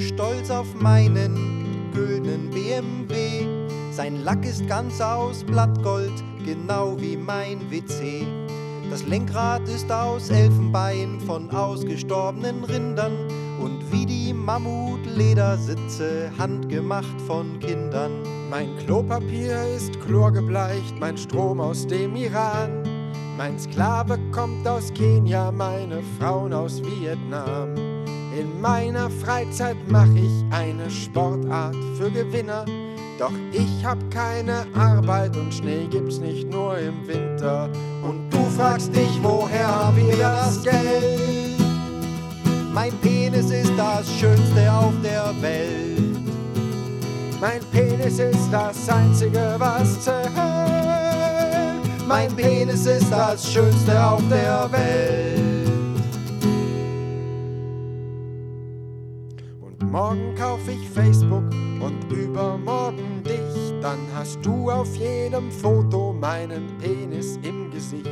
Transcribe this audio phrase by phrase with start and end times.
[0.00, 3.46] stolz auf meinen güldenen BMW.
[3.92, 6.12] Sein Lack ist ganz aus Blattgold,
[6.44, 8.26] genau wie mein WC.
[8.90, 13.12] Das Lenkrad ist aus Elfenbein von ausgestorbenen Rindern
[13.60, 18.12] und wie die Mammutledersitze handgemacht von Kindern.
[18.50, 22.82] Mein Klopapier ist chlorgebleicht, mein Strom aus dem Iran.
[23.36, 27.93] Mein Sklave kommt aus Kenia, meine Frauen aus Vietnam.
[28.36, 32.64] In meiner Freizeit mach ich eine Sportart für Gewinner.
[33.16, 37.68] Doch ich hab keine Arbeit und Schnee gibt's nicht nur im Winter.
[38.02, 41.60] Und du fragst dich, woher haben wir das Geld?
[42.72, 46.18] Mein Penis ist das Schönste auf der Welt.
[47.40, 50.30] Mein Penis ist das Einzige, was zählt.
[52.08, 55.43] Mein Penis ist das Schönste auf der Welt.
[59.80, 61.42] Und morgen kauf ich Facebook
[61.80, 63.80] und übermorgen dich.
[63.80, 68.06] Dann hast du auf jedem Foto meinen Penis im Gesicht.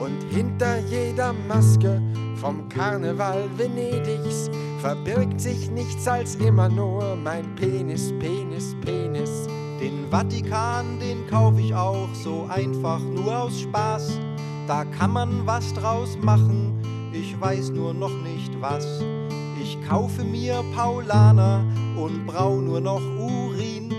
[0.00, 2.02] Und hinter jeder Maske
[2.34, 9.46] vom Karneval Venedigs verbirgt sich nichts als immer nur mein Penis, Penis, Penis.
[9.80, 14.18] Den Vatikan, den kauf ich auch so einfach nur aus Spaß.
[14.66, 16.72] Da kann man was draus machen,
[17.12, 19.02] ich weiß nur noch nicht was.
[19.62, 21.64] Ich kaufe mir Paulaner
[21.96, 23.94] und brau nur noch Urin.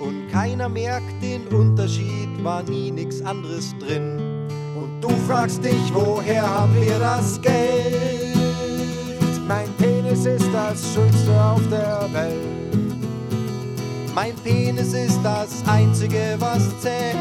[0.00, 4.48] Und keiner merkt den Unterschied, war nie nix anderes drin.
[4.76, 8.36] Und du fragst dich, woher haben wir das Geld?
[9.46, 12.76] Mein Penis ist das Schönste auf der Welt.
[14.16, 17.16] Mein Penis ist das Einzige, was zählt.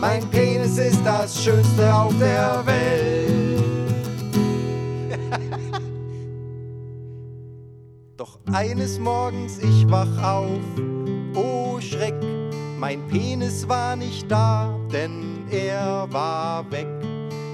[0.00, 3.39] Mein Penis ist das Schönste auf der Welt.
[8.52, 10.60] Eines Morgens ich wach auf,
[11.34, 12.14] oh Schreck,
[12.78, 16.86] mein Penis war nicht da, denn er war weg.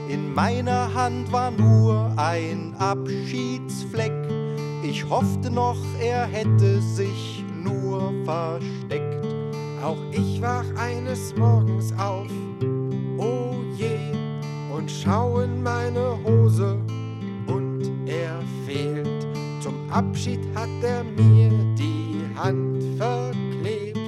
[0.08, 4.12] In meiner Hand war nur ein Abschiedsfleck.
[4.82, 9.26] Ich hoffte noch, er hätte sich nur versteckt.
[9.82, 12.30] Auch ich wach eines Morgens auf,
[13.18, 13.98] oh je,
[14.74, 16.78] und schau in meine Hose
[17.46, 19.25] und er fehlt.
[19.66, 23.98] Zum Abschied hat er mir die Hand verklebt.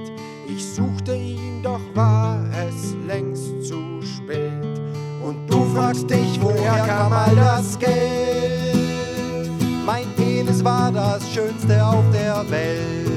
[0.47, 4.81] Ich suchte ihn, doch war es längst zu spät.
[5.21, 9.51] Und du fragst dich, woher kam all das Geld?
[9.85, 13.11] Mein Penis war das Schönste auf der Welt.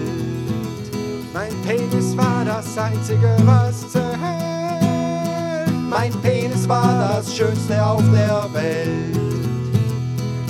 [1.36, 4.08] Mein Penis war das Einzige, was zählt.
[5.88, 9.31] Mein Penis war das Schönste auf der Welt.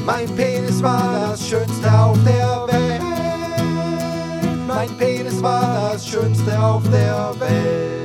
[0.05, 3.01] Mein Penis war das Schönste auf der Welt.
[4.67, 8.00] Mein Penis war das Schönste auf der Welt.